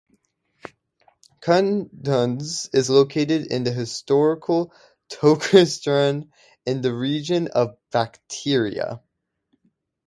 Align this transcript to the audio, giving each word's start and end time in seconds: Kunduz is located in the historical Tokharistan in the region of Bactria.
Kunduz 1.41 2.73
is 2.73 2.89
located 2.89 3.51
in 3.51 3.63
the 3.63 3.71
historical 3.71 4.73
Tokharistan 5.11 6.31
in 6.65 6.81
the 6.81 6.91
region 6.91 7.49
of 7.49 7.77
Bactria. 7.91 9.03